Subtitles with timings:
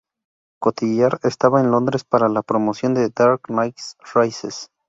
[0.59, 3.77] Cotillard estaba en Londres para la promoción de "The Dark Knight
[4.15, 4.71] Rises".